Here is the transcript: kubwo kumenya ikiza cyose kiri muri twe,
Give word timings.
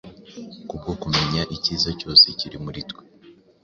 kubwo 0.67 0.91
kumenya 1.01 1.41
ikiza 1.55 1.89
cyose 1.99 2.25
kiri 2.39 2.57
muri 2.65 2.81
twe, 2.89 3.03